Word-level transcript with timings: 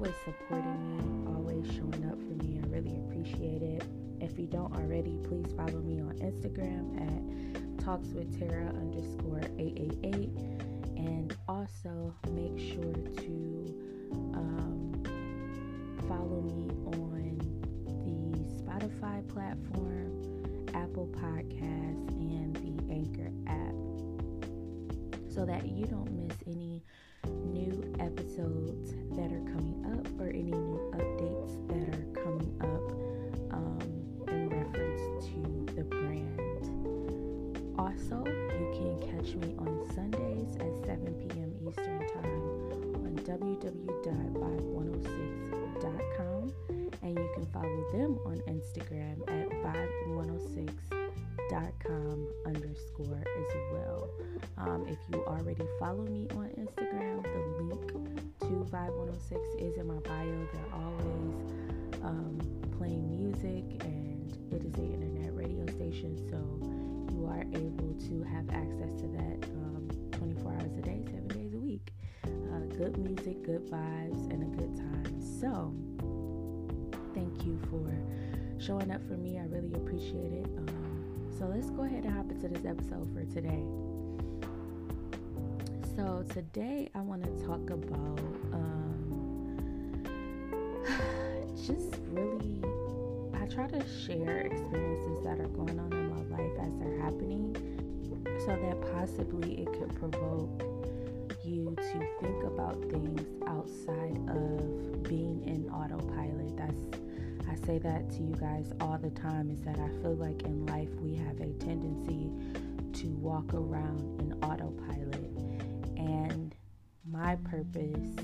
always 0.00 0.16
supporting 0.24 0.96
me, 0.96 1.30
always 1.36 1.66
showing 1.74 2.10
up 2.10 2.18
for 2.18 2.42
me. 2.42 2.58
I 2.58 2.66
really 2.68 2.96
appreciate 2.96 3.60
it. 3.60 3.84
If 4.18 4.38
you 4.38 4.46
don't 4.46 4.74
already, 4.74 5.18
please 5.24 5.52
follow 5.54 5.82
me 5.82 6.00
on 6.00 6.16
Instagram 6.20 6.96
at 6.96 7.84
talks 7.84 8.08
with 8.08 8.38
Tara 8.38 8.68
underscore 8.68 9.42
888 9.58 10.30
and 10.96 11.36
also 11.46 12.14
make 12.30 12.58
sure 12.58 12.94
to 12.94 13.74
um, 14.32 15.02
follow 16.08 16.40
me 16.40 16.70
on 16.96 17.36
the 18.06 18.62
Spotify 18.62 19.28
platform, 19.28 20.40
Apple 20.72 21.08
Podcasts, 21.12 22.08
and 22.16 22.56
the 22.56 22.90
Anchor 22.90 23.30
app 23.46 23.74
so 25.30 25.44
that 25.44 25.68
you 25.68 25.84
don't 25.84 26.10
episodes 28.00 28.94
that 29.12 29.30
are 29.32 29.44
coming 29.52 29.76
up 29.92 30.20
or 30.20 30.28
any 30.30 30.50
new 30.50 30.80
updates 30.96 31.68
that 31.68 31.79
access 68.70 69.00
to 69.00 69.06
that 69.08 69.48
um, 69.56 69.88
24 70.12 70.52
hours 70.52 70.76
a 70.76 70.82
day, 70.82 71.02
seven 71.06 71.28
days 71.28 71.54
a 71.54 71.58
week. 71.58 71.92
Uh, 72.24 72.60
good 72.76 72.96
music, 72.98 73.42
good 73.42 73.66
vibes, 73.68 74.30
and 74.30 74.42
a 74.42 74.56
good 74.56 74.76
time. 74.76 75.20
So, 75.40 75.74
thank 77.14 77.44
you 77.44 77.58
for 77.70 77.90
showing 78.62 78.90
up 78.90 79.04
for 79.08 79.14
me. 79.14 79.38
I 79.38 79.44
really 79.44 79.72
appreciate 79.74 80.32
it. 80.32 80.46
Um, 80.58 81.30
so, 81.36 81.46
let's 81.46 81.70
go 81.70 81.82
ahead 81.82 82.04
and 82.04 82.14
hop 82.14 82.30
into 82.30 82.48
this 82.48 82.64
episode 82.64 83.12
for 83.12 83.24
today. 83.32 83.64
So, 85.96 86.24
today 86.32 86.90
I 86.94 87.00
want 87.00 87.24
to 87.24 87.46
talk 87.46 87.70
about 87.70 88.20
um, 88.52 90.02
just 91.56 91.96
really, 92.10 92.62
I 93.34 93.46
try 93.46 93.66
to 93.66 93.84
share 94.06 94.40
experiences 94.40 95.24
that 95.24 95.40
are 95.40 95.48
going 95.48 95.80
on 95.80 95.92
in 95.92 96.10
my 96.10 96.36
life 96.36 96.52
as 96.62 96.78
they're 96.78 97.00
happening 97.00 97.69
so 98.50 98.56
that 98.56 98.80
possibly 98.92 99.60
it 99.60 99.72
could 99.74 99.94
provoke 99.94 100.64
you 101.44 101.72
to 101.76 101.98
think 102.20 102.42
about 102.42 102.74
things 102.90 103.22
outside 103.46 104.18
of 104.28 105.04
being 105.04 105.40
in 105.46 105.70
autopilot. 105.72 106.56
That's 106.56 106.82
I 107.48 107.54
say 107.64 107.78
that 107.78 108.10
to 108.10 108.22
you 108.22 108.34
guys 108.34 108.72
all 108.80 108.98
the 108.98 109.10
time 109.10 109.50
is 109.52 109.62
that 109.62 109.78
I 109.78 109.88
feel 110.02 110.16
like 110.16 110.42
in 110.42 110.66
life 110.66 110.88
we 111.00 111.14
have 111.14 111.38
a 111.40 111.52
tendency 111.64 112.32
to 113.00 113.06
walk 113.18 113.54
around 113.54 114.20
in 114.20 114.32
autopilot. 114.42 115.30
And 115.96 116.52
my 117.08 117.36
purpose, 117.36 118.16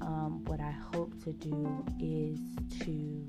um, 0.00 0.42
what 0.46 0.60
I 0.60 0.74
hope 0.92 1.12
to 1.22 1.32
do 1.32 1.84
is 2.00 2.40
to 2.80 3.28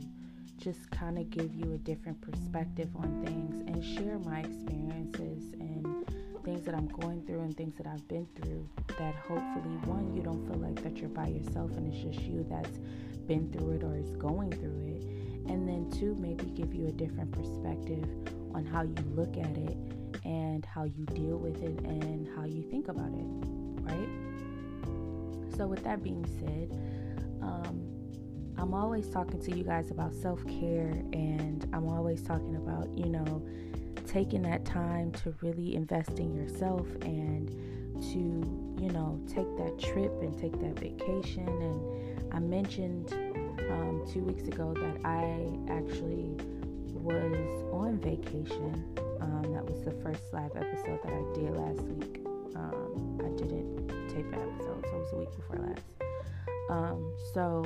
just 0.57 0.89
kind 0.89 1.19
of 1.19 1.29
give 1.29 1.53
you 1.53 1.73
a 1.73 1.77
different 1.77 2.19
perspective 2.19 2.89
on 2.95 3.23
things 3.23 3.61
and 3.67 3.83
share 3.83 4.17
my 4.19 4.39
experiences 4.39 5.53
and 5.59 5.98
things 6.43 6.63
that 6.65 6.75
I'm 6.75 6.87
going 6.87 7.25
through 7.25 7.41
and 7.41 7.55
things 7.55 7.75
that 7.77 7.87
I've 7.87 8.07
been 8.07 8.27
through 8.35 8.67
that 8.97 9.15
hopefully 9.15 9.75
one 9.85 10.13
you 10.15 10.21
don't 10.21 10.45
feel 10.47 10.57
like 10.57 10.81
that 10.83 10.97
you're 10.97 11.09
by 11.09 11.27
yourself 11.27 11.71
and 11.71 11.93
it's 11.93 12.01
just 12.01 12.25
you 12.25 12.45
that's 12.49 12.79
been 13.27 13.51
through 13.51 13.71
it 13.71 13.83
or 13.83 13.97
is 13.97 14.15
going 14.17 14.51
through 14.51 14.85
it. 14.87 15.03
And 15.51 15.67
then 15.67 15.89
two 15.91 16.15
maybe 16.15 16.45
give 16.45 16.73
you 16.73 16.87
a 16.87 16.91
different 16.91 17.31
perspective 17.31 18.03
on 18.53 18.65
how 18.65 18.83
you 18.83 18.95
look 19.15 19.37
at 19.37 19.57
it 19.57 19.77
and 20.25 20.65
how 20.65 20.83
you 20.83 21.05
deal 21.05 21.37
with 21.37 21.61
it 21.63 21.79
and 21.85 22.27
how 22.35 22.45
you 22.45 22.63
think 22.63 22.87
about 22.87 23.11
it 23.13 23.25
right? 23.89 24.09
So 25.55 25.67
with 25.67 25.83
that 25.83 26.03
being 26.03 26.25
said 26.39 26.77
um, 27.41 27.89
I'm 28.57 28.73
always 28.73 29.07
talking 29.09 29.39
to 29.41 29.55
you 29.55 29.63
guys 29.63 29.89
about 29.89 30.13
self 30.13 30.45
care, 30.45 30.91
and 31.13 31.65
I'm 31.73 31.87
always 31.87 32.21
talking 32.21 32.57
about, 32.57 32.89
you 32.97 33.05
know, 33.05 33.41
taking 34.09 34.41
that 34.41 34.65
time 34.65 35.11
to 35.11 35.33
really 35.41 35.75
invest 35.75 36.17
in 36.17 36.33
yourself 36.33 36.87
and 37.01 37.49
to, 38.01 38.17
you 38.81 38.89
know, 38.91 39.19
take 39.27 39.45
that 39.57 39.77
trip 39.77 40.11
and 40.21 40.37
take 40.39 40.53
that 40.59 40.79
vacation. 40.79 41.47
And 41.47 42.33
I 42.33 42.39
mentioned 42.39 43.13
um, 43.69 44.03
two 44.11 44.21
weeks 44.21 44.47
ago 44.47 44.73
that 44.73 45.05
I 45.05 45.47
actually 45.71 46.35
was 46.93 47.63
on 47.71 47.99
vacation. 47.99 48.83
Um, 49.21 49.53
that 49.53 49.63
was 49.63 49.83
the 49.83 49.91
first 50.01 50.33
live 50.33 50.51
episode 50.55 50.99
that 51.03 51.13
I 51.13 51.33
did 51.33 51.55
last 51.55 51.81
week. 51.81 52.21
Um, 52.55 53.19
I 53.19 53.29
didn't 53.37 53.87
tape 54.09 54.25
an 54.33 54.39
episode, 54.41 54.85
so 54.85 54.95
it 54.95 54.99
was 54.99 55.13
a 55.13 55.17
week 55.17 55.35
before 55.35 55.57
last. 55.57 55.85
Um, 56.69 57.13
so, 57.33 57.65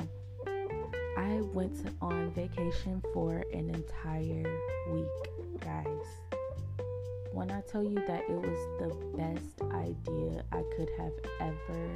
I 1.16 1.40
went 1.52 1.78
on 2.02 2.30
vacation 2.32 3.02
for 3.12 3.44
an 3.52 3.70
entire 3.70 4.60
week, 4.90 5.60
guys. 5.60 6.33
When 7.34 7.50
I 7.50 7.62
tell 7.62 7.82
you 7.82 7.96
that 8.06 8.30
it 8.30 8.40
was 8.40 8.60
the 8.78 8.94
best 9.18 9.60
idea 9.74 10.44
I 10.52 10.62
could 10.76 10.88
have 10.96 11.12
ever 11.40 11.90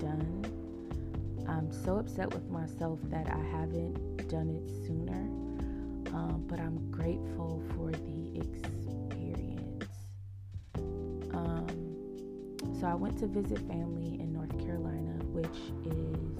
done, 0.00 0.44
I'm 1.46 1.70
so 1.70 1.98
upset 1.98 2.34
with 2.34 2.50
myself 2.50 2.98
that 3.04 3.28
I 3.28 3.38
haven't 3.56 4.26
done 4.28 4.50
it 4.50 4.68
sooner. 4.84 5.22
Um, 6.12 6.44
but 6.48 6.58
I'm 6.58 6.90
grateful 6.90 7.62
for 7.76 7.92
the 7.92 8.40
experience. 8.40 9.86
Um, 11.32 12.74
so 12.80 12.88
I 12.88 12.94
went 12.96 13.18
to 13.18 13.28
visit 13.28 13.60
family 13.68 14.18
in 14.20 14.32
North 14.32 14.58
Carolina, 14.58 15.12
which 15.26 15.46
is 15.94 16.38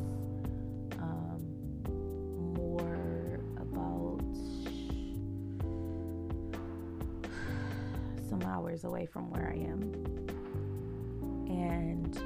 away 8.86 9.06
from 9.06 9.30
where 9.30 9.48
I 9.48 9.58
am. 9.58 9.92
And 11.48 12.16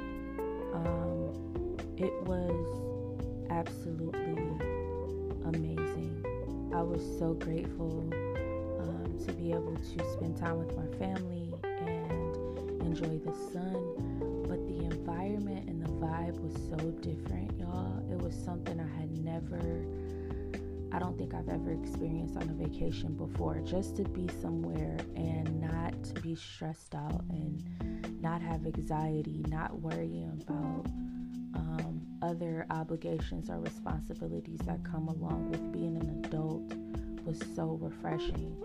um, 0.73 1.77
it 1.97 2.13
was 2.23 2.81
absolutely 3.49 4.37
amazing. 5.45 6.23
I 6.73 6.81
was 6.81 7.01
so 7.19 7.33
grateful 7.33 8.09
um, 8.79 9.19
to 9.25 9.33
be 9.33 9.51
able 9.51 9.75
to 9.75 10.11
spend 10.13 10.37
time 10.37 10.57
with 10.57 10.75
my 10.77 10.87
family 10.97 11.53
and 11.63 12.81
enjoy 12.81 13.17
the 13.19 13.33
sun. 13.51 13.75
But 14.47 14.65
the 14.67 14.85
environment 14.85 15.67
and 15.67 15.81
the 15.83 15.89
vibe 15.89 16.39
was 16.39 16.53
so 16.69 16.77
different, 17.01 17.51
y'all. 17.59 18.03
It 18.11 18.21
was 18.21 18.33
something 18.33 18.79
I 18.79 18.99
had 18.99 19.11
never 19.23 19.85
I 20.93 20.99
don't 20.99 21.17
think 21.17 21.33
I've 21.33 21.47
ever 21.47 21.71
experienced 21.71 22.35
on 22.35 22.43
a 22.43 22.53
vacation 22.53 23.13
before. 23.13 23.59
Just 23.59 23.95
to 23.97 24.03
be 24.03 24.27
somewhere 24.41 24.97
and 25.15 25.61
not 25.61 26.21
be 26.21 26.35
stressed 26.35 26.95
out 26.95 27.23
and 27.29 28.21
not 28.21 28.41
have 28.41 28.65
anxiety, 28.65 29.43
not 29.47 29.79
worrying 29.79 30.43
about 30.47 30.85
um, 31.55 32.01
other 32.21 32.65
obligations 32.69 33.49
or 33.49 33.59
responsibilities 33.59 34.59
that 34.65 34.83
come 34.83 35.07
along 35.07 35.49
with 35.49 35.71
being 35.71 35.95
an 35.97 36.23
adult 36.25 36.73
was 37.25 37.39
so 37.55 37.77
refreshing. 37.81 38.55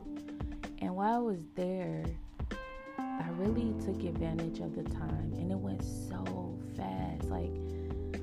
And 0.80 0.94
while 0.94 1.14
I 1.14 1.18
was 1.18 1.40
there, 1.54 2.04
I 2.98 3.28
really 3.36 3.72
took 3.84 4.02
advantage 4.02 4.60
of 4.60 4.74
the 4.74 4.82
time 4.82 5.32
and 5.36 5.50
it 5.50 5.58
went 5.58 5.82
so 5.82 6.58
fast. 6.76 7.24
Like 7.24 7.52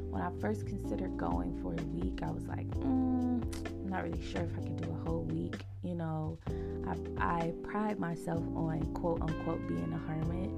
when 0.10 0.22
I 0.22 0.30
first 0.40 0.68
considered 0.68 1.18
going 1.18 1.60
for 1.62 1.74
a 1.74 1.84
week, 1.88 2.22
I 2.22 2.32
was 2.32 2.46
like, 2.48 2.68
mm, 2.72 3.44
not 3.94 4.04
really 4.04 4.24
sure 4.24 4.42
if 4.42 4.58
I 4.58 4.64
can 4.64 4.76
do 4.76 4.90
a 4.90 5.08
whole 5.08 5.22
week. 5.22 5.64
You 5.84 5.94
know, 5.94 6.40
I, 6.88 7.44
I 7.44 7.54
pride 7.64 8.00
myself 8.00 8.44
on 8.56 8.82
quote 8.96 9.22
unquote 9.22 9.66
being 9.68 9.94
a 9.94 10.12
hermit. 10.12 10.50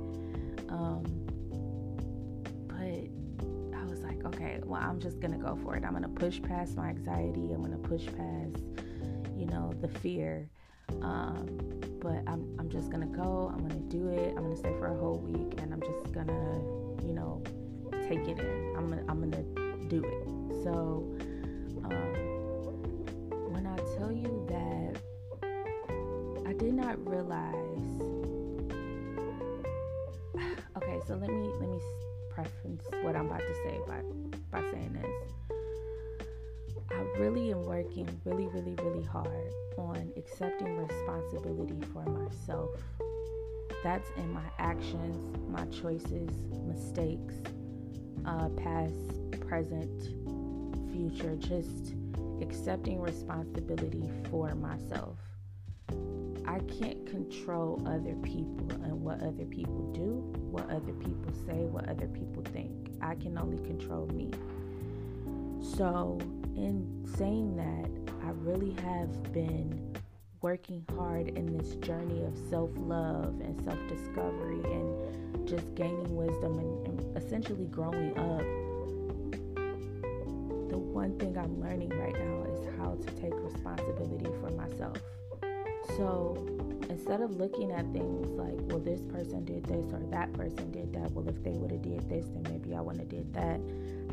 Um, 0.70 1.04
but 2.70 3.78
I 3.78 3.84
was 3.86 4.04
like, 4.04 4.26
okay, 4.26 4.62
well, 4.64 4.82
I'm 4.82 5.02
just 5.02 5.20
gonna 5.20 5.38
go 5.38 5.60
for 5.64 5.76
it. 5.76 5.84
I'm 5.84 5.92
gonna 5.92 6.08
push 6.08 6.42
past 6.42 6.78
my 6.78 6.88
anxiety. 6.88 7.52
I'm 7.52 7.62
gonna 7.62 7.78
push 7.78 8.06
past, 8.06 8.64
you 9.36 9.48
know, 9.48 9.74
the 9.82 9.90
fear. 10.00 10.50
Um, 11.02 11.46
but 12.00 12.24
I'm, 12.28 12.56
I'm 12.58 12.70
just 12.70 12.90
gonna 12.90 13.06
go. 13.06 13.52
I'm 13.54 13.68
gonna 13.68 13.82
do 13.82 14.08
it. 14.10 14.34
I'm 14.38 14.44
gonna 14.44 14.56
stay 14.56 14.74
for 14.80 14.88
a 14.88 14.98
whole 14.98 15.18
week, 15.18 15.60
and 15.62 15.74
I'm 15.74 15.82
just 15.82 16.14
gonna, 16.14 16.62
you 17.06 17.14
know, 17.14 17.44
take 18.08 18.30
it 18.30 18.40
in. 18.40 18.76
I'm 18.78 18.94
I'm 19.10 19.20
gonna 19.20 19.44
do 19.90 20.06
it. 20.06 20.64
So, 20.64 21.18
not 26.86 27.08
realize. 27.08 27.54
Okay, 30.78 31.00
so 31.08 31.16
let 31.16 31.30
me 31.30 31.50
let 31.62 31.70
me 31.70 31.80
preference 32.30 32.84
what 33.02 33.16
I'm 33.16 33.28
about 33.28 33.40
to 33.40 33.56
say 33.64 33.80
by 33.88 34.02
by 34.52 34.60
saying 34.72 34.92
this. 34.94 35.56
I 36.92 37.02
really 37.18 37.52
am 37.52 37.64
working 37.64 38.08
really, 38.26 38.48
really, 38.48 38.76
really 38.84 39.06
hard 39.06 39.54
on 39.78 40.12
accepting 40.18 40.76
responsibility 40.78 41.80
for 41.94 42.04
myself. 42.06 42.72
That's 43.84 44.10
in 44.18 44.34
my 44.34 44.44
actions, 44.60 45.18
my 45.50 45.66
choices, 45.68 46.30
mistakes, 46.68 47.36
uh, 48.26 48.50
past, 48.50 49.32
present, 49.48 50.10
future, 50.92 51.38
just 51.38 51.96
accepting 52.42 53.00
responsibility 53.00 54.10
for 54.30 54.54
myself. 54.56 55.18
I 56.56 56.60
can't 56.60 57.06
control 57.06 57.84
other 57.86 58.16
people 58.24 58.66
and 58.86 59.02
what 59.02 59.20
other 59.22 59.44
people 59.44 59.92
do, 59.92 60.24
what 60.52 60.70
other 60.70 60.94
people 60.94 61.34
say, 61.46 61.66
what 61.66 61.90
other 61.90 62.08
people 62.08 62.44
think. 62.54 62.92
I 63.02 63.16
can 63.16 63.38
only 63.38 63.58
control 63.58 64.08
me. 64.08 64.32
So, 65.76 66.18
in 66.56 67.06
saying 67.18 67.58
that, 67.58 68.14
I 68.26 68.30
really 68.30 68.72
have 68.84 69.34
been 69.34 69.98
working 70.42 70.86
hard 70.98 71.28
in 71.38 71.58
this 71.58 71.76
journey 71.76 72.24
of 72.24 72.38
self 72.50 72.70
love 72.78 73.42
and 73.42 73.62
self 73.66 73.80
discovery 73.90 74.62
and 74.64 75.46
just 75.46 75.76
gaining 75.76 76.16
wisdom 76.16 76.58
and, 76.58 76.88
and, 76.88 77.18
essentially 77.18 77.66
growing 77.66 78.18
up. 78.18 78.46
The 80.70 80.78
one 80.78 81.20
thing 81.20 81.38
I'm 81.38 81.60
learning 81.60 81.90
right 81.90 82.14
now 82.14 82.46
is 82.54 82.66
how 82.78 82.96
to 82.96 83.22
take 83.22 83.34
responsibility 83.44 84.32
for 84.40 84.52
myself. 84.52 84.98
So 85.98 86.46
instead 86.90 87.22
of 87.22 87.32
looking 87.38 87.72
at 87.72 87.86
things 87.94 88.28
like, 88.32 88.58
well, 88.72 88.80
this 88.80 89.02
person 89.06 89.46
did 89.46 89.66
this 89.66 89.92
or 89.94 90.00
that 90.12 90.34
person 90.34 90.72
did 90.72 90.94
that, 90.94 91.12
well, 91.12 91.28
if 91.28 91.44
they 91.44 91.52
would 91.52 91.72
have 91.72 91.82
did 91.82 92.10
this, 92.10 92.26
then 92.28 92.44
maybe 92.52 92.76
I 92.76 92.82
wouldn't 92.82 93.02
have 93.02 93.10
did 93.10 93.34
that. 93.34 93.60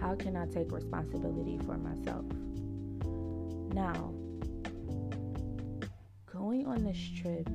How 0.00 0.14
can 0.14 0.36
I 0.36 0.46
take 0.46 0.72
responsibility 0.72 1.58
for 1.64 1.76
myself? 1.78 2.24
Now, 3.72 4.12
going 6.30 6.66
on 6.66 6.84
this 6.84 6.98
trip 7.16 7.48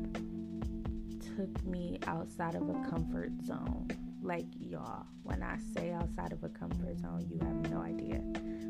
took 1.36 1.66
me 1.66 2.00
outside 2.08 2.56
of 2.56 2.68
a 2.70 2.90
comfort 2.90 3.32
zone. 3.46 3.90
Like, 4.24 4.46
y'all, 4.60 5.06
when 5.24 5.44
I 5.44 5.58
say 5.76 5.92
outside 5.92 6.34
of 6.34 6.44
a 6.44 6.50
comfort 6.50 6.98
zone, 7.00 7.28
you 7.30 7.40
have 7.40 7.70
no 7.72 7.82
idea. 7.82 8.18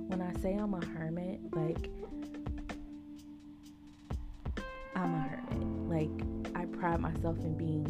When 0.08 0.22
I 0.22 0.34
say 0.42 0.56
I'm 0.56 0.74
a 0.74 0.86
hermit, 0.86 1.40
like, 1.56 1.90
pride 6.88 7.02
myself 7.02 7.38
in 7.40 7.58
being 7.58 7.86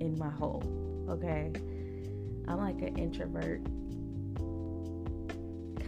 in 0.00 0.16
my 0.16 0.30
hole, 0.30 0.62
okay? 1.08 1.50
I'm 2.46 2.58
like 2.58 2.80
an 2.80 2.96
introvert 2.96 3.64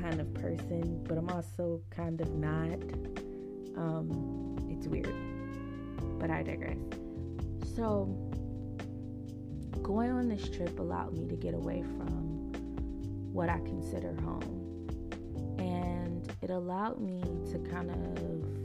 kind 0.01 0.21
of 0.21 0.35
person, 0.35 1.05
but 1.05 1.17
I'm 1.17 1.29
also 1.29 1.81
kind 1.91 2.21
of 2.21 2.35
not. 2.35 2.81
Um, 3.77 4.57
it's 4.69 4.89
weird, 4.89 5.15
but 6.19 6.31
I 6.31 6.43
digress. 6.43 6.77
So, 7.77 8.07
going 9.83 10.11
on 10.11 10.29
this 10.29 10.49
trip 10.49 10.79
allowed 10.81 11.17
me 11.17 11.29
to 11.29 11.37
get 11.37 11.55
away 11.55 11.83
from 11.83 12.53
what 13.33 13.49
I 13.49 13.59
consider 13.59 14.13
home, 14.23 14.89
and 15.59 16.29
it 16.43 16.51
allowed 16.51 17.01
me 17.01 17.23
to 17.53 17.59
kind 17.71 17.91
of 17.91 18.64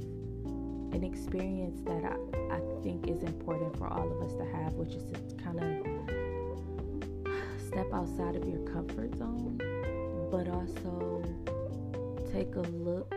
an 0.94 1.04
experience 1.04 1.80
that 1.86 2.04
I, 2.04 2.16
I 2.56 2.60
think 2.84 3.08
is 3.08 3.24
important 3.24 3.78
for 3.78 3.88
all 3.88 4.12
of 4.12 4.22
us 4.24 4.34
to 4.36 4.46
have, 4.46 4.74
which 4.74 4.96
is 4.96 5.04
to 5.04 5.36
kind 5.36 5.60
of 5.60 5.86
step 7.66 7.88
outside 7.94 8.36
of 8.36 8.48
your 8.48 8.60
comfort 8.68 9.16
zone, 9.16 9.58
but 10.32 10.48
also 10.50 11.24
take 12.32 12.56
a 12.56 12.62
look. 12.62 13.14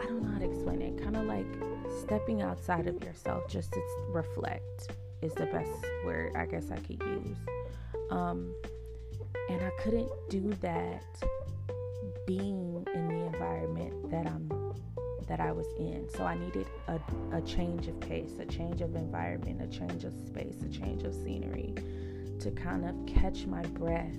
I 0.00 0.06
don't 0.06 0.22
know 0.22 0.30
how 0.30 0.38
to 0.38 0.44
explain 0.44 0.82
it. 0.82 1.02
Kind 1.02 1.16
of 1.16 1.24
like 1.24 1.46
stepping 2.02 2.42
outside 2.42 2.86
of 2.86 3.02
yourself 3.02 3.48
just 3.48 3.72
to 3.72 3.80
reflect 4.08 4.92
is 5.22 5.32
the 5.34 5.46
best 5.46 5.70
word 6.04 6.34
I 6.36 6.44
guess 6.46 6.70
I 6.70 6.76
could 6.76 7.02
use. 7.02 7.38
Um, 8.10 8.54
and 9.48 9.60
I 9.62 9.70
couldn't 9.82 10.10
do 10.28 10.52
that 10.60 11.04
being 12.26 12.86
in 12.94 13.08
the 13.08 13.26
environment 13.26 14.10
that 14.10 14.26
I'm 14.26 14.48
that 15.26 15.40
I 15.40 15.52
was 15.52 15.66
in. 15.78 16.08
So 16.16 16.24
I 16.24 16.36
needed 16.36 16.66
a, 16.88 17.00
a 17.32 17.40
change 17.42 17.88
of 17.88 17.98
pace, 18.00 18.32
a 18.38 18.46
change 18.46 18.80
of 18.80 18.94
environment, 18.94 19.62
a 19.62 19.66
change 19.66 20.04
of 20.04 20.14
space, 20.14 20.56
a 20.62 20.68
change 20.68 21.02
of 21.04 21.14
scenery 21.14 21.74
to 22.40 22.50
kind 22.50 22.84
of 22.84 22.94
catch 23.06 23.46
my 23.46 23.62
breath, 23.62 24.16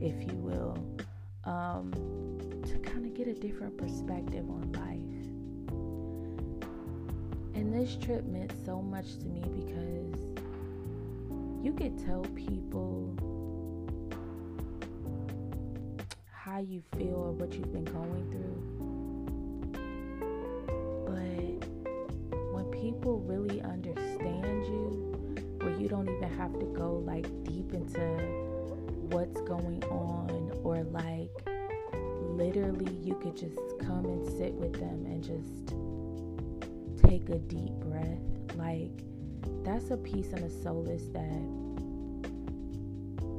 if 0.00 0.22
you 0.26 0.36
will, 0.36 0.76
um, 1.44 1.92
to 2.66 2.78
kind 2.78 3.06
of 3.06 3.14
get 3.14 3.26
a 3.28 3.34
different 3.34 3.76
perspective 3.78 4.48
on 4.50 4.72
life. 4.72 5.00
And 7.54 7.72
this 7.72 7.96
trip 7.96 8.24
meant 8.26 8.52
so 8.64 8.82
much 8.82 9.16
to 9.18 9.26
me 9.26 9.40
because 9.40 10.20
you 11.64 11.72
could 11.72 12.04
tell 12.04 12.22
people 12.34 13.16
how 16.30 16.60
you 16.60 16.82
feel 16.98 17.14
or 17.14 17.32
what 17.32 17.54
you've 17.54 17.72
been 17.72 17.84
going 17.84 18.30
through. 18.30 18.43
People 23.04 23.20
really 23.26 23.60
understand 23.60 24.64
you, 24.64 25.36
where 25.60 25.76
you 25.76 25.88
don't 25.88 26.08
even 26.08 26.38
have 26.38 26.58
to 26.58 26.64
go 26.64 27.02
like 27.04 27.26
deep 27.44 27.74
into 27.74 28.00
what's 29.10 29.42
going 29.42 29.84
on, 29.90 30.50
or 30.62 30.82
like 30.84 31.28
literally 32.34 32.90
you 33.02 33.14
could 33.16 33.36
just 33.36 33.58
come 33.78 34.06
and 34.06 34.26
sit 34.38 34.54
with 34.54 34.72
them 34.72 35.04
and 35.04 35.22
just 35.22 35.74
take 37.06 37.28
a 37.28 37.38
deep 37.40 37.74
breath. 37.74 38.22
Like, 38.56 39.04
that's 39.66 39.90
a 39.90 39.98
peace 39.98 40.32
and 40.32 40.42
a 40.42 40.48
solace 40.62 41.08
that 41.12 41.44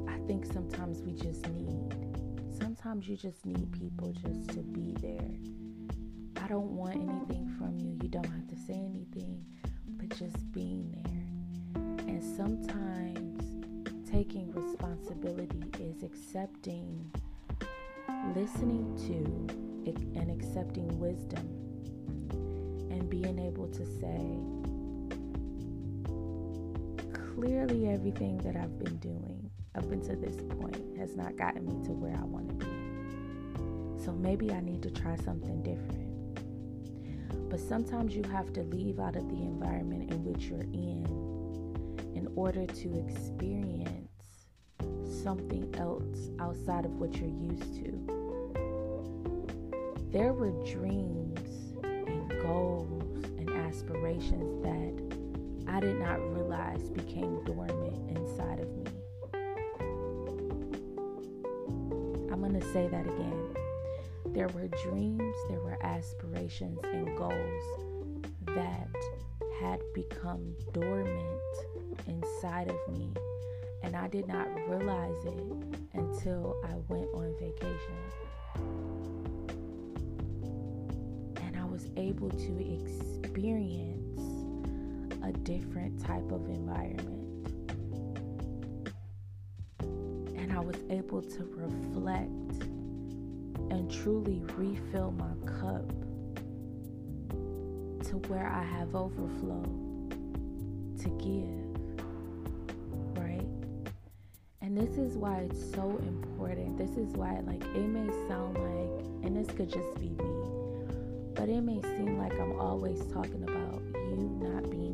I 0.08 0.16
think 0.28 0.46
sometimes 0.46 1.02
we 1.02 1.12
just 1.12 1.44
need 1.48 1.92
sometimes 2.56 3.08
you 3.08 3.16
just 3.16 3.44
need 3.44 3.72
people 3.72 4.12
just 4.12 4.48
to 4.50 4.60
be 4.60 4.94
there. 5.00 5.28
I 6.40 6.46
don't 6.46 6.76
want 6.76 6.94
anything 6.94 7.52
from 7.58 7.76
you. 7.80 7.98
You 8.00 8.08
don't 8.08 8.24
have 8.24 8.46
to 8.46 8.56
say 8.56 8.74
anything, 8.74 9.44
just 10.06 10.52
being 10.52 10.90
there. 11.02 11.82
And 12.06 12.22
sometimes 12.22 13.42
taking 14.10 14.52
responsibility 14.52 15.64
is 15.80 16.02
accepting, 16.02 17.10
listening 18.34 18.96
to, 19.06 20.18
and 20.18 20.30
accepting 20.30 20.98
wisdom, 20.98 21.46
and 22.90 23.08
being 23.10 23.38
able 23.38 23.68
to 23.68 23.84
say, 23.84 24.38
clearly, 27.34 27.88
everything 27.88 28.38
that 28.38 28.56
I've 28.56 28.78
been 28.78 28.96
doing 28.96 29.50
up 29.74 29.90
until 29.90 30.16
this 30.16 30.36
point 30.58 30.96
has 30.98 31.16
not 31.16 31.36
gotten 31.36 31.66
me 31.66 31.84
to 31.86 31.92
where 31.92 32.16
I 32.16 32.24
want 32.24 32.48
to 32.48 32.54
be. 32.54 34.04
So 34.04 34.12
maybe 34.12 34.52
I 34.52 34.60
need 34.60 34.82
to 34.82 34.90
try 34.90 35.16
something 35.16 35.62
different. 35.62 36.05
But 37.48 37.60
sometimes 37.60 38.14
you 38.14 38.22
have 38.24 38.52
to 38.54 38.62
leave 38.64 38.98
out 38.98 39.16
of 39.16 39.28
the 39.28 39.36
environment 39.36 40.10
in 40.12 40.24
which 40.24 40.44
you're 40.44 40.60
in 40.60 41.06
in 42.14 42.28
order 42.34 42.66
to 42.66 42.98
experience 42.98 44.08
something 45.22 45.74
else 45.78 46.30
outside 46.40 46.84
of 46.84 46.92
what 46.98 47.14
you're 47.16 47.28
used 47.28 47.74
to. 47.76 48.16
There 50.10 50.32
were 50.32 50.50
dreams 50.64 51.40
and 51.84 52.30
goals 52.42 53.24
and 53.38 53.50
aspirations 53.50 54.62
that 54.62 55.72
I 55.72 55.80
did 55.80 55.98
not 55.98 56.20
realize 56.34 56.88
became 56.90 57.44
dormant 57.44 58.16
inside 58.16 58.60
of 58.60 58.68
me. 58.76 58.84
I'm 62.32 62.40
going 62.40 62.58
to 62.58 62.72
say 62.72 62.86
that 62.88 63.06
again. 63.06 63.45
There 64.36 64.48
were 64.48 64.68
dreams, 64.68 65.34
there 65.48 65.60
were 65.60 65.78
aspirations 65.82 66.78
and 66.84 67.16
goals 67.16 67.62
that 68.44 68.94
had 69.62 69.80
become 69.94 70.54
dormant 70.74 71.40
inside 72.06 72.68
of 72.68 72.76
me, 72.92 73.14
and 73.82 73.96
I 73.96 74.08
did 74.08 74.28
not 74.28 74.46
realize 74.68 75.24
it 75.24 75.42
until 75.94 76.54
I 76.66 76.74
went 76.86 77.08
on 77.14 77.34
vacation. 77.40 77.96
And 81.42 81.56
I 81.56 81.64
was 81.64 81.88
able 81.96 82.28
to 82.28 82.74
experience 82.74 84.20
a 85.24 85.32
different 85.32 86.04
type 86.04 86.30
of 86.30 86.46
environment. 86.50 87.54
And 90.36 90.52
I 90.52 90.60
was 90.60 90.76
able 90.90 91.22
to 91.22 91.44
reflect 91.56 92.75
and 93.86 94.02
truly 94.02 94.42
refill 94.56 95.12
my 95.12 95.32
cup 95.46 95.88
to 98.04 98.16
where 98.28 98.48
I 98.48 98.64
have 98.64 98.96
overflow 98.96 99.62
to 101.02 101.08
give, 101.22 102.02
right? 103.16 103.46
And 104.60 104.76
this 104.76 104.98
is 104.98 105.16
why 105.16 105.46
it's 105.48 105.72
so 105.72 106.00
important. 106.02 106.76
This 106.78 106.96
is 106.96 107.12
why, 107.14 107.38
like, 107.46 107.62
it 107.62 107.86
may 107.86 108.10
sound 108.28 108.54
like, 108.58 109.06
and 109.24 109.36
this 109.36 109.54
could 109.54 109.70
just 109.70 109.94
be 110.00 110.08
me, 110.08 110.34
but 111.34 111.48
it 111.48 111.60
may 111.60 111.80
seem 111.82 112.18
like 112.18 112.32
I'm 112.40 112.58
always 112.58 113.00
talking 113.12 113.44
about 113.44 113.82
you 113.94 114.16
not 114.40 114.68
being 114.68 114.85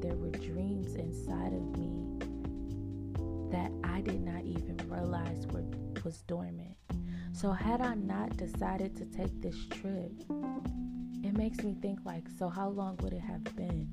that 0.00 0.08
there 0.08 0.16
were 0.16 0.30
dreams 0.30 0.94
inside 0.94 1.52
of 1.52 1.78
me 1.78 2.18
that 3.50 3.70
I 3.84 4.00
did 4.00 4.20
not 4.20 4.44
even 4.44 4.76
realize 4.88 5.46
were 5.46 5.64
was 6.04 6.22
dormant. 6.22 6.76
So 7.32 7.50
had 7.50 7.80
I 7.80 7.94
not 7.94 8.36
decided 8.36 8.96
to 8.96 9.04
take 9.06 9.42
this 9.42 9.56
trip, 9.66 10.12
it 11.24 11.36
makes 11.36 11.58
me 11.58 11.76
think 11.82 11.98
like, 12.04 12.28
so 12.38 12.48
how 12.48 12.68
long 12.68 12.96
would 12.98 13.12
it 13.12 13.20
have 13.20 13.44
been? 13.56 13.88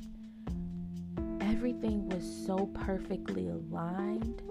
Everything 1.41 2.07
was 2.09 2.23
so 2.45 2.67
perfectly 2.67 3.47
aligned. 3.47 4.41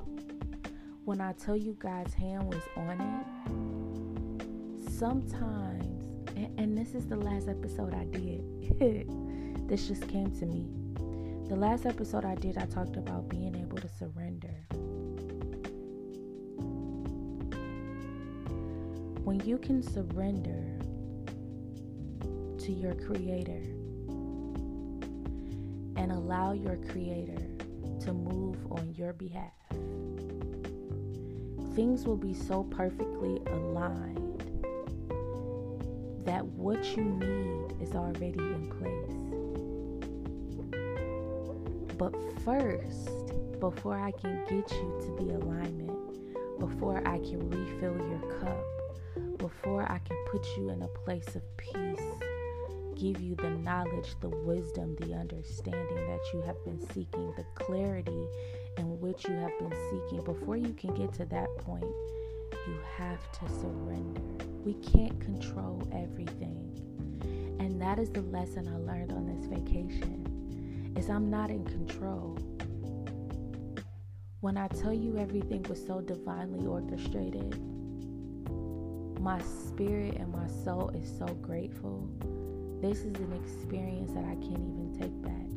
When 1.05 1.21
I 1.21 1.33
tell 1.33 1.57
you 1.57 1.75
God's 1.75 2.15
hand 2.15 2.53
was 2.53 2.63
on 2.77 3.01
it, 3.01 4.91
sometimes, 4.93 6.29
and, 6.37 6.59
and 6.59 6.77
this 6.77 6.95
is 6.95 7.07
the 7.07 7.17
last 7.17 7.49
episode 7.49 7.95
I 7.95 8.05
did. 8.05 9.69
this 9.69 9.89
just 9.89 10.09
came 10.09 10.31
to 10.39 10.47
me. 10.47 10.82
The 11.53 11.59
last 11.59 11.85
episode 11.85 12.25
I 12.25 12.35
did, 12.35 12.57
I 12.57 12.65
talked 12.65 12.97
about 12.97 13.29
being 13.29 13.55
able 13.55 13.77
to 13.77 13.87
surrender. 13.87 14.55
When 19.23 19.39
you 19.45 19.59
can 19.59 19.83
surrender 19.83 20.65
to 22.59 22.73
your 22.73 22.95
Creator 22.95 23.65
and 26.01 26.11
allow 26.11 26.53
your 26.53 26.77
Creator 26.91 27.47
to 28.07 28.15
move 28.15 28.57
on 28.73 28.95
your 28.97 29.13
behalf, 29.13 29.53
things 31.77 32.07
will 32.07 32.17
be 32.17 32.33
so 32.33 32.63
perfectly 32.63 33.43
aligned 33.49 34.41
that 36.25 36.47
what 36.47 36.83
you 36.97 37.05
need 37.05 37.77
is 37.83 37.95
already 37.95 38.39
in 38.39 38.71
place. 38.71 39.32
But 42.03 42.17
first, 42.45 43.31
before 43.61 43.97
I 43.97 44.11
can 44.11 44.43
get 44.47 44.73
you 44.73 44.99
to 45.03 45.25
the 45.25 45.37
alignment, 45.37 46.59
before 46.59 46.99
I 47.07 47.19
can 47.19 47.49
refill 47.49 47.97
your 47.97 48.41
cup, 48.41 49.39
before 49.39 49.83
I 49.83 50.01
can 50.01 50.17
put 50.33 50.45
you 50.57 50.71
in 50.71 50.83
a 50.83 50.89
place 50.89 51.37
of 51.37 51.43
peace, 51.57 52.03
give 52.97 53.21
you 53.21 53.37
the 53.37 53.51
knowledge, 53.51 54.17
the 54.21 54.31
wisdom, 54.31 54.97
the 54.97 55.15
understanding 55.15 56.09
that 56.09 56.19
you 56.35 56.41
have 56.41 56.57
been 56.65 56.81
seeking, 56.89 57.33
the 57.37 57.45
clarity 57.55 58.27
in 58.79 58.99
which 58.99 59.29
you 59.29 59.37
have 59.37 59.57
been 59.61 59.79
seeking, 59.89 60.25
before 60.25 60.57
you 60.57 60.73
can 60.73 60.93
get 60.97 61.13
to 61.13 61.25
that 61.27 61.57
point, 61.59 61.85
you 62.67 62.79
have 62.97 63.31
to 63.31 63.49
surrender. 63.49 64.23
We 64.65 64.75
can't 64.75 65.21
control 65.21 65.81
everything. 65.93 66.69
And 67.61 67.81
that 67.81 68.01
is 68.01 68.11
the 68.11 68.23
lesson 68.23 68.67
I 68.67 68.93
learned 68.93 69.13
on 69.13 69.27
this 69.27 69.47
vacation. 69.47 70.22
Is 70.97 71.09
I'm 71.09 71.31
not 71.31 71.51
in 71.51 71.65
control. 71.65 72.39
When 74.41 74.57
I 74.57 74.69
tell 74.69 74.93
you 74.93 75.19
everything 75.19 75.63
was 75.69 75.85
so 75.85 76.01
divinely 76.01 76.67
orchestrated, 76.67 77.59
my 79.21 79.41
spirit 79.41 80.17
and 80.17 80.33
my 80.33 80.47
soul 80.65 80.91
is 80.91 81.09
so 81.19 81.27
grateful. 81.27 82.09
This 82.81 82.99
is 82.99 83.15
an 83.17 83.33
experience 83.33 84.13
that 84.13 84.25
I 84.25 84.35
can't 84.35 84.67
even 84.67 84.97
take 84.99 85.23
back. 85.23 85.53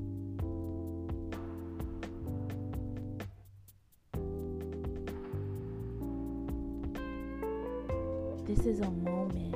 This 8.45 8.65
is 8.67 8.79
a 8.81 8.91
moment 8.91 9.55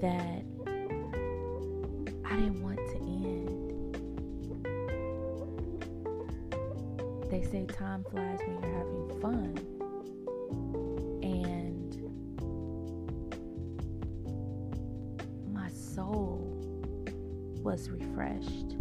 that 0.00 0.42
I 2.24 2.36
didn't 2.36 2.60
want 2.60 2.73
time 7.74 8.04
flies 8.08 8.38
when 8.46 8.62
you're 8.62 8.78
having 8.78 9.20
fun. 9.20 9.58
And 11.22 11.96
my 15.52 15.68
soul 15.70 16.38
was 17.64 17.90
refreshed. 17.90 18.76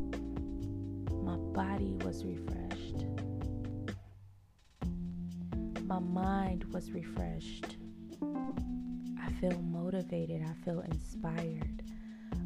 My 1.23 1.37
body 1.37 1.95
was 2.05 2.23
refreshed. 2.23 3.05
My 5.85 5.99
mind 5.99 6.65
was 6.65 6.91
refreshed. 6.91 7.77
I 8.21 9.31
feel 9.41 9.59
motivated. 9.59 10.43
I 10.47 10.53
feel 10.63 10.81
inspired. 10.81 11.81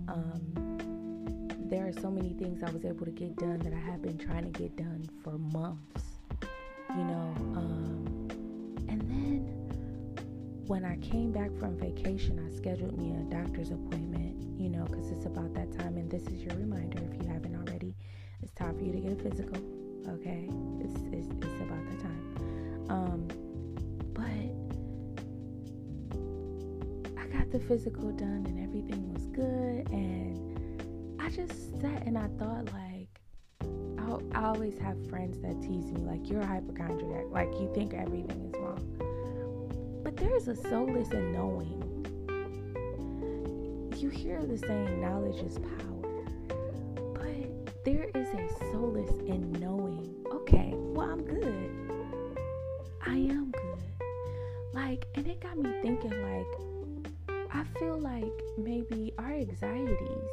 Um, 0.08 0.78
there 1.70 1.86
are 1.86 2.02
so 2.02 2.10
many 2.10 2.34
things 2.36 2.64
I 2.64 2.72
was 2.72 2.86
able 2.86 3.06
to 3.06 3.12
get 3.12 3.36
done 3.36 3.60
that 3.60 3.74
I 3.74 3.92
have 3.92 4.02
been 4.02 4.18
trying 4.18 4.50
to 4.50 4.58
get 4.58 4.78
done 4.78 5.10
for 5.22 5.38
months. 5.38 6.07
You 6.96 7.04
know, 7.04 7.34
um, 7.56 8.28
and 8.88 9.02
then 9.02 10.66
when 10.68 10.86
I 10.86 10.98
came 10.98 11.32
back 11.32 11.52
from 11.60 11.78
vacation, 11.78 12.40
I 12.46 12.56
scheduled 12.56 12.98
me 12.98 13.12
a 13.12 13.24
doctor's 13.34 13.72
appointment 13.72 14.28
you 14.58 14.70
know, 14.70 14.86
because 14.86 15.12
it's 15.12 15.26
about 15.26 15.54
that 15.54 15.72
time. 15.78 15.98
And 15.98 16.10
this 16.10 16.24
is 16.24 16.42
your 16.42 16.56
reminder 16.56 17.00
if 17.04 17.22
you 17.22 17.28
haven't 17.32 17.56
already. 17.56 17.96
It's 18.42 18.52
time 18.54 18.78
for 18.78 18.84
you 18.84 18.92
to 18.92 19.00
get 19.00 19.12
a 19.14 19.16
physical. 19.16 19.58
Okay, 20.08 20.50
it's 20.80 20.96
it's, 21.12 21.28
it's 21.28 21.62
about 21.62 21.86
that 21.90 22.00
time. 22.02 22.24
Um, 22.90 23.28
but 24.14 24.48
I 27.20 27.28
got 27.28 27.52
the 27.52 27.60
physical 27.60 28.12
done 28.12 28.46
and 28.48 28.64
everything 28.64 29.14
was 29.14 29.26
good. 29.28 29.90
And 29.92 31.20
I 31.22 31.30
just 31.30 31.80
sat 31.82 32.06
and 32.06 32.18
I 32.18 32.28
thought 32.40 32.66
like. 32.74 32.97
I 34.34 34.46
always 34.46 34.78
have 34.80 34.98
friends 35.10 35.40
that 35.42 35.62
tease 35.62 35.92
me 35.92 36.02
like 36.02 36.30
you're 36.30 36.42
a 36.42 36.46
hypochondriac, 36.46 37.26
like 37.32 37.50
you 37.60 37.72
think 37.74 37.94
everything 37.94 38.52
is 38.54 38.60
wrong. 38.60 40.02
But 40.04 40.18
there's 40.18 40.48
a 40.48 40.56
solace 40.56 41.12
in 41.12 41.32
knowing 41.32 41.98
you 44.02 44.10
hear 44.10 44.46
the 44.46 44.58
saying, 44.58 45.02
knowledge 45.02 45.44
is 45.44 45.58
power. 45.58 46.24
But 47.14 47.84
there 47.84 48.10
is 48.14 48.28
a 48.28 48.48
solace 48.72 49.20
in 49.26 49.52
knowing, 49.54 50.14
okay, 50.32 50.72
well, 50.76 51.10
I'm 51.10 51.24
good. 51.24 51.72
I 53.06 53.16
am 53.16 53.52
good. 53.52 54.08
Like, 54.74 55.06
and 55.16 55.26
it 55.26 55.42
got 55.42 55.58
me 55.58 55.72
thinking, 55.82 56.12
like, 56.12 57.48
I 57.52 57.64
feel 57.80 57.98
like 57.98 58.32
maybe 58.58 59.14
our 59.18 59.32
anxieties 59.32 60.30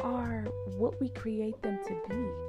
are 0.00 0.44
what 0.76 1.00
we 1.00 1.08
create 1.08 1.60
them 1.62 1.80
to 1.84 2.00
be. 2.08 2.45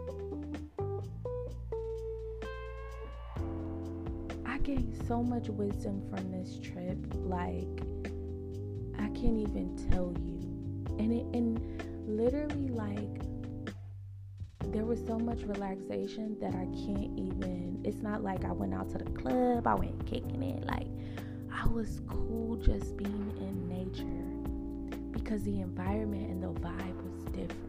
So 5.07 5.23
much 5.23 5.47
wisdom 5.47 6.01
from 6.09 6.31
this 6.31 6.59
trip. 6.59 6.97
Like, 7.15 7.81
I 8.99 9.07
can't 9.09 9.39
even 9.39 9.75
tell 9.89 10.13
you. 10.19 10.37
And 10.99 11.13
it 11.13 11.25
and 11.33 11.83
literally 12.07 12.69
like 12.69 13.21
there 14.73 14.85
was 14.85 14.99
so 15.05 15.17
much 15.17 15.43
relaxation 15.43 16.35
that 16.41 16.53
I 16.55 16.65
can't 16.65 17.17
even 17.17 17.81
it's 17.85 18.01
not 18.01 18.23
like 18.23 18.43
I 18.43 18.51
went 18.51 18.73
out 18.73 18.89
to 18.91 18.97
the 18.97 19.09
club, 19.11 19.67
I 19.67 19.75
went 19.75 20.05
kicking 20.05 20.41
it. 20.43 20.65
Like 20.65 20.87
I 21.53 21.67
was 21.67 22.01
cool 22.09 22.55
just 22.55 22.97
being 22.97 23.31
in 23.39 23.67
nature 23.67 25.11
because 25.11 25.43
the 25.43 25.61
environment 25.61 26.29
and 26.29 26.43
the 26.43 26.59
vibe 26.59 27.03
was 27.03 27.23
different. 27.31 27.66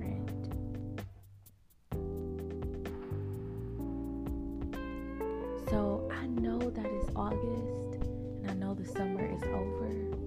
August 7.19 8.03
and 8.41 8.51
I 8.51 8.55
know 8.55 8.75
the 8.75 8.87
summer 8.87 9.25
is 9.25 9.43
over 9.43 10.19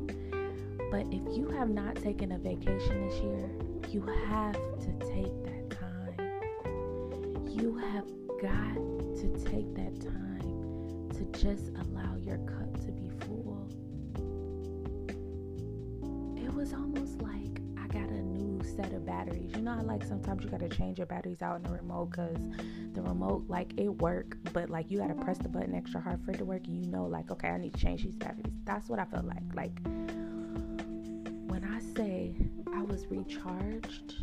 but 0.92 1.06
if 1.10 1.22
you 1.38 1.48
have 1.48 1.70
not 1.70 1.96
taken 1.96 2.34
a 2.34 2.38
vacation 2.38 3.08
this 3.08 3.18
year, 3.22 3.50
you 3.90 4.02
have 4.28 4.54
to 4.82 4.92
take 5.00 5.32
that 5.46 5.70
time. 5.70 7.48
You 7.48 7.78
have 7.78 8.06
got 8.42 8.76
to 9.22 9.50
take 9.50 9.74
that 9.76 10.02
time 10.02 11.10
to 11.12 11.40
just 11.40 11.72
allow 11.78 12.18
your 12.18 12.40
cup 12.40 12.74
to 12.82 12.92
be 12.92 13.10
full. 13.22 13.70
It 16.36 16.54
was 16.54 16.74
almost 16.74 17.22
like 17.22 17.62
I 17.80 17.88
got 17.88 18.10
a 18.10 18.22
new 18.22 18.62
set 18.76 18.92
of 18.92 19.06
batteries. 19.06 19.56
You 19.56 19.62
know, 19.62 19.72
I 19.72 19.82
like 19.84 20.04
sometimes 20.04 20.44
you 20.44 20.50
gotta 20.50 20.68
change 20.68 20.98
your 20.98 21.08
batteries 21.08 21.42
out 21.42 21.56
in 21.56 21.64
the 21.64 21.70
remote 21.70 22.12
because 22.12 22.38
the 22.94 23.02
remote, 23.02 23.46
like, 23.48 23.74
it 23.78 23.90
work, 24.02 24.38
but 24.54 24.70
like 24.70 24.92
you 24.92 24.98
gotta 25.00 25.14
press 25.14 25.38
the 25.38 25.50
button 25.50 25.74
extra 25.76 26.02
hard 26.02 26.24
for 26.24 26.32
it 26.32 26.38
to 26.40 26.46
work. 26.46 26.66
And 26.68 26.84
you 26.84 26.92
know, 26.92 27.06
like, 27.06 27.32
okay, 27.32 27.50
I 27.50 27.58
need 27.58 27.74
to 27.74 27.80
change 27.80 28.04
these 28.04 28.16
batteries. 28.16 28.54
That's 28.64 28.90
what 28.90 29.00
I 29.00 29.06
felt 29.06 29.26
like. 29.26 29.44
Like, 29.54 29.80
when 31.48 31.64
I 31.64 31.80
say 31.96 32.36
I 32.74 32.82
was 32.82 33.06
recharged, 33.08 34.16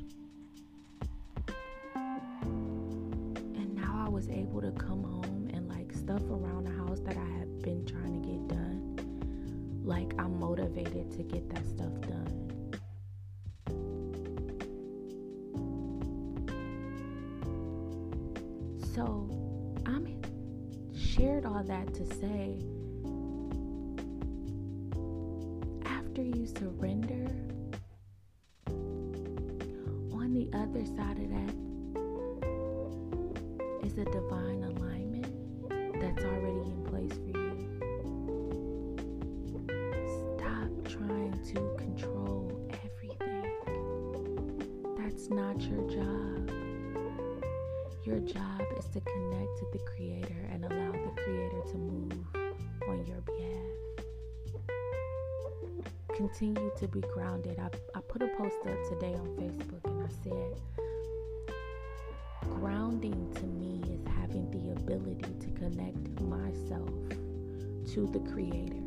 and 3.54 3.75
now 3.75 4.04
I 4.04 4.08
was 4.08 4.28
able 4.28 4.60
to 4.60 4.72
come 4.72 5.02
home 5.02 5.48
and 5.52 5.68
like 5.68 5.92
stuff 5.92 6.22
around 6.30 6.64
the 6.64 6.72
house 6.72 7.00
that 7.00 7.16
I 7.16 7.38
have 7.38 7.62
been 7.62 7.84
trying 7.87 8.20
to 8.20 8.28
get 8.28 8.48
done, 8.48 8.96
like, 9.84 10.12
I'm 10.18 10.38
motivated 10.38 11.10
to 11.12 11.22
get 11.22 11.48
that 11.50 11.66
stuff 11.66 11.77
shared 21.18 21.44
all 21.46 21.64
that 21.64 21.92
to 21.92 22.06
say 22.14 22.54
after 25.84 26.22
you 26.22 26.46
surrender, 26.46 27.26
on 30.14 30.32
the 30.32 30.48
other 30.56 30.84
side 30.84 31.18
of 31.18 31.28
that 31.30 31.54
is 33.84 33.98
a 33.98 34.04
divine 34.04 34.62
alignment 34.62 35.26
that's 36.00 36.25
already 36.25 36.70
in 36.70 36.84
place 36.84 37.12
for 37.12 37.30
you. 37.37 37.66
Stop 40.37 40.70
trying 40.84 41.37
to 41.46 41.58
control 41.78 42.70
everything. 42.84 43.50
That's 44.96 45.28
not 45.30 45.60
your 45.62 45.82
job. 45.90 46.50
Your 48.04 48.20
job 48.20 48.62
is 48.78 48.87
to 48.87 49.00
connect 49.00 49.58
to 49.58 49.66
the 49.72 49.78
Creator 49.80 50.48
and 50.50 50.64
allow 50.64 50.88
Creator 51.25 51.62
to 51.72 51.78
move 51.78 52.12
on 52.88 53.04
your 53.06 53.20
behalf. 53.22 53.78
Continue 56.14 56.70
to 56.78 56.88
be 56.88 57.00
grounded. 57.00 57.58
I, 57.58 57.68
I 57.96 58.00
put 58.00 58.22
a 58.22 58.28
post 58.37 58.56
up 58.66 58.88
today 58.88 59.14
on 59.14 59.28
Facebook 59.37 59.84
and 59.84 60.02
I 60.02 60.08
said, 60.22 60.60
Grounding 62.50 63.32
to 63.34 63.42
me 63.46 63.82
is 63.92 64.00
having 64.16 64.50
the 64.50 64.72
ability 64.72 65.34
to 65.40 65.50
connect 65.58 66.20
myself 66.22 66.88
to 67.92 68.06
the 68.12 68.20
Creator 68.30 68.82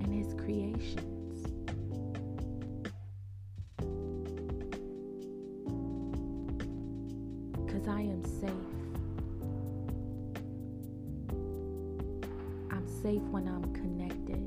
and 0.00 0.12
His 0.12 0.34
creations. 0.34 1.09
Safe 13.02 13.22
when 13.30 13.48
I'm 13.48 13.72
connected. 13.72 14.39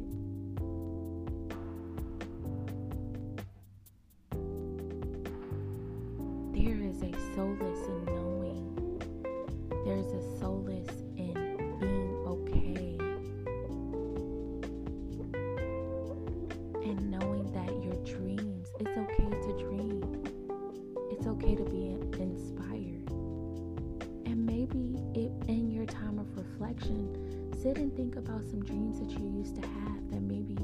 Think 27.96 28.16
about 28.16 28.44
some 28.44 28.64
dreams 28.64 29.00
that 29.00 29.12
you 29.12 29.30
used 29.38 29.56
to 29.56 29.62
have 29.62 30.10
that 30.10 30.22
maybe 30.22 30.58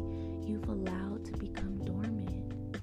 you've 0.48 0.68
allowed 0.68 1.24
to 1.26 1.32
become 1.34 1.78
dormant. 1.86 2.82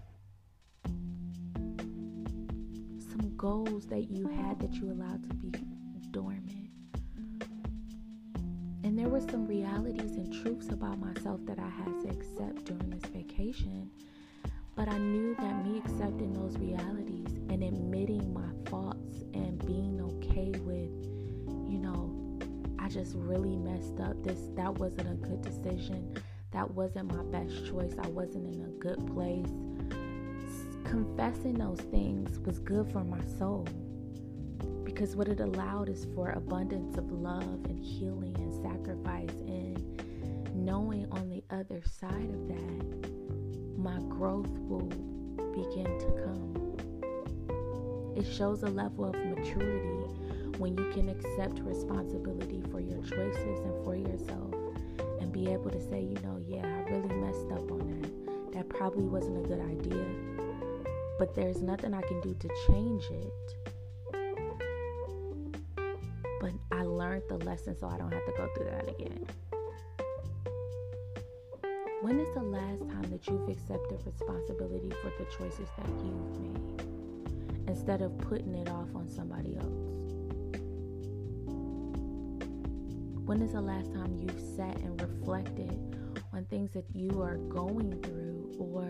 Some 3.10 3.36
goals 3.36 3.86
that 3.86 4.08
you 4.08 4.28
had 4.28 4.60
that 4.60 4.72
you 4.74 4.92
allowed 4.92 5.28
to 5.28 5.34
be 5.34 5.52
dormant. 6.12 6.70
And 8.84 8.96
there 8.96 9.08
were 9.08 9.20
some 9.20 9.46
realities 9.46 10.12
and 10.12 10.32
truths 10.32 10.68
about 10.68 11.00
myself 11.00 11.40
that 11.46 11.58
I 11.58 11.68
had 11.68 12.00
to 12.02 12.08
accept 12.08 12.66
during 12.66 12.90
this 12.90 13.10
vacation. 13.10 13.85
Messed 23.76 24.00
up. 24.00 24.22
This 24.22 24.38
that 24.56 24.72
wasn't 24.78 25.08
a 25.08 25.14
good 25.14 25.42
decision. 25.42 26.14
That 26.52 26.70
wasn't 26.70 27.12
my 27.12 27.22
best 27.24 27.66
choice. 27.66 27.94
I 28.02 28.08
wasn't 28.08 28.54
in 28.54 28.62
a 28.62 28.70
good 28.80 29.06
place. 29.14 29.50
Confessing 30.84 31.54
those 31.54 31.80
things 31.90 32.38
was 32.40 32.58
good 32.58 32.90
for 32.92 33.04
my 33.04 33.22
soul 33.38 33.66
because 34.84 35.16
what 35.16 35.28
it 35.28 35.40
allowed 35.40 35.88
is 35.88 36.06
for 36.14 36.30
abundance 36.30 36.96
of 36.96 37.10
love 37.10 37.64
and 37.64 37.84
healing 37.84 38.34
and 38.36 38.54
sacrifice 38.62 39.36
and 39.46 40.54
knowing 40.54 41.06
on 41.10 41.28
the 41.28 41.42
other 41.50 41.82
side 41.84 42.30
of 42.30 42.48
that 42.48 43.10
my 43.76 43.98
growth 44.08 44.48
will 44.68 44.88
begin 45.54 45.98
to 45.98 46.06
come. 46.24 46.54
It 48.16 48.24
shows 48.24 48.62
a 48.62 48.68
level 48.68 49.04
of 49.04 49.14
maturity 49.14 50.05
when 50.58 50.76
you 50.76 50.90
can 50.92 51.08
accept 51.08 51.60
responsibility 51.60 52.62
for 52.70 52.80
your 52.80 53.02
choices 53.02 53.60
and 53.60 53.84
for 53.84 53.94
yourself 53.94 54.54
and 55.20 55.30
be 55.32 55.50
able 55.52 55.70
to 55.70 55.80
say, 55.80 56.00
you 56.00 56.16
know, 56.22 56.42
yeah, 56.46 56.64
I 56.64 56.90
really 56.90 57.14
messed 57.16 57.52
up 57.52 57.70
on 57.70 58.00
that. 58.00 58.52
That 58.54 58.68
probably 58.70 59.04
wasn't 59.04 59.44
a 59.44 59.48
good 59.48 59.60
idea, 59.60 60.06
but 61.18 61.34
there's 61.34 61.60
nothing 61.60 61.92
I 61.92 62.00
can 62.02 62.20
do 62.22 62.34
to 62.34 62.48
change 62.66 63.04
it. 63.10 63.56
But 66.40 66.52
I 66.72 66.82
learned 66.82 67.24
the 67.28 67.36
lesson 67.38 67.76
so 67.78 67.88
I 67.88 67.98
don't 67.98 68.12
have 68.12 68.24
to 68.24 68.32
go 68.36 68.48
through 68.56 68.70
that 68.70 68.88
again. 68.88 69.26
When 72.02 72.20
is 72.20 72.32
the 72.34 72.42
last 72.42 72.88
time 72.88 73.10
that 73.10 73.26
you've 73.26 73.48
accepted 73.48 74.00
responsibility 74.06 74.90
for 75.02 75.12
the 75.18 75.24
choices 75.36 75.68
that 75.76 75.88
you've 75.88 76.40
made 76.40 77.68
instead 77.68 78.00
of 78.00 78.16
putting 78.18 78.54
it 78.54 78.70
off 78.70 78.94
on 78.94 79.08
somebody 79.08 79.56
else? 79.56 80.05
When 83.26 83.42
is 83.42 83.52
the 83.54 83.60
last 83.60 83.92
time 83.92 84.16
you've 84.20 84.40
sat 84.56 84.76
and 84.82 85.02
reflected 85.02 85.76
on 86.32 86.44
things 86.44 86.70
that 86.74 86.84
you 86.94 87.20
are 87.22 87.38
going 87.38 88.00
through, 88.00 88.54
or 88.56 88.84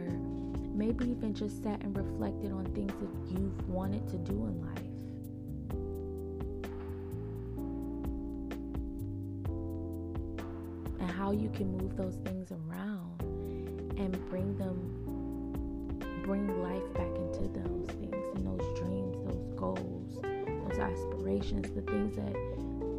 maybe 0.77 1.07
even 1.07 1.33
just 1.33 1.63
sat 1.63 1.81
and 1.83 1.97
reflected 1.97 2.53
on 2.53 2.67
things 2.75 2.93
that 3.01 3.09
you've 3.31 3.67
wanted 3.67 4.07
to 4.09 4.19
do 4.19 4.33
in 4.35 4.61
life? 4.61 4.79
And 11.01 11.11
how 11.11 11.33
you 11.33 11.49
can 11.49 11.75
move 11.79 11.97
those 11.97 12.17
things 12.17 12.53
around 12.53 13.23
and 13.99 14.13
bring 14.29 14.55
them, 14.59 14.77
bring 16.25 16.63
life 16.63 16.93
back 16.93 17.17
into 17.17 17.49
those 17.59 17.89
things 17.97 18.27
and 18.35 18.47
those 18.47 18.79
dreams, 18.79 19.17
those 19.25 19.47
goals, 19.57 20.21
those 20.21 20.79
aspirations, 20.79 21.71
the 21.75 21.81
things 21.81 22.17
that 22.17 22.37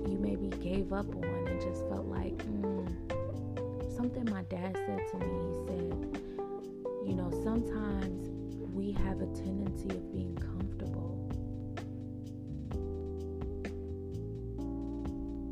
you 0.08 0.18
maybe 0.18 0.50
gave 0.58 0.94
up 0.94 1.08
on 1.08 1.48
and 1.48 1.62
just 1.62 1.88
felt 1.88 2.06
like, 2.06 2.38
mm. 2.38 3.96
something 3.96 4.26
my 4.30 4.44
dad 4.44 4.76
said 4.86 5.02
to 5.12 5.18
me, 5.18 5.36
he 5.44 5.56
said, 5.68 6.22
you 7.06 7.16
know, 7.16 7.30
sometimes 7.44 8.30
we 8.74 8.92
have 8.92 9.22
a 9.22 9.28
tendency 9.28 9.90
of 9.90 10.12
being 10.14 10.36
comfortable. 10.36 11.30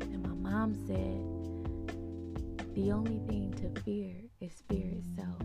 And 0.00 0.22
my 0.22 0.50
mom 0.50 0.74
said, 0.86 1.22
the 2.74 2.92
only 2.92 3.18
thing 3.26 3.52
to 3.54 3.80
fear 3.82 4.14
is 4.40 4.62
fear 4.68 4.92
itself. 4.92 5.42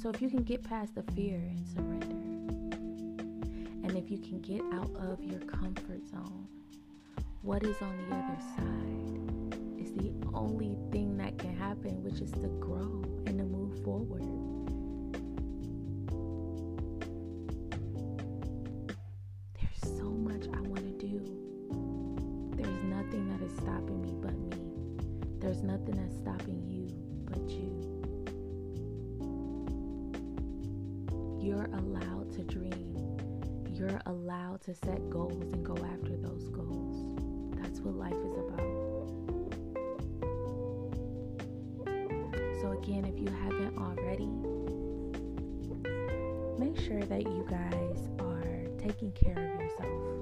So 0.00 0.10
if 0.10 0.20
you 0.20 0.28
can 0.28 0.42
get 0.42 0.62
past 0.62 0.94
the 0.94 1.02
fear 1.14 1.36
and 1.36 1.66
surrender, 1.66 1.93
if 4.04 4.10
you 4.10 4.18
can 4.18 4.38
get 4.40 4.60
out 4.74 4.90
of 4.96 5.24
your 5.24 5.40
comfort 5.40 6.06
zone, 6.10 6.46
what 7.40 7.62
is 7.62 7.80
on 7.80 7.96
the 7.96 8.14
other 8.14 8.38
side 8.54 9.82
is 9.82 9.94
the 9.94 10.12
only 10.34 10.76
thing 10.92 11.16
that 11.16 11.38
can 11.38 11.56
happen, 11.56 12.02
which 12.02 12.20
is 12.20 12.30
to 12.32 12.48
grow 12.60 13.02
and 13.24 13.38
to 13.38 13.44
move 13.44 13.82
forward. 13.82 14.33
To 34.64 34.74
set 34.74 35.10
goals 35.10 35.42
and 35.52 35.62
go 35.62 35.74
after 35.74 36.16
those 36.16 36.48
goals. 36.48 37.04
That's 37.54 37.80
what 37.80 37.96
life 37.96 38.14
is 38.14 38.34
about. 38.38 38.60
So, 42.62 42.72
again, 42.72 43.04
if 43.04 43.18
you 43.20 43.28
haven't 43.42 43.76
already, 43.76 44.30
make 46.58 46.78
sure 46.80 47.02
that 47.02 47.22
you 47.24 47.46
guys 47.50 48.08
are 48.20 48.66
taking 48.78 49.12
care 49.12 49.36
of 49.36 49.60
yourself 49.60 50.14